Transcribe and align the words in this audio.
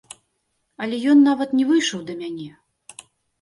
Але 0.85 0.97
ён 1.13 1.21
нават 1.29 1.53
не 1.59 1.67
выйшаў 1.73 1.99
да 2.09 2.17
мяне. 2.23 2.49